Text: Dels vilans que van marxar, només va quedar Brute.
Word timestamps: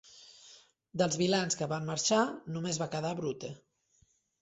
Dels 1.01 1.19
vilans 1.23 1.59
que 1.61 1.69
van 1.75 1.87
marxar, 1.91 2.25
només 2.57 2.83
va 2.85 2.91
quedar 2.97 3.17
Brute. 3.25 3.57